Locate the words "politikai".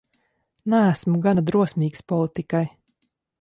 2.13-2.65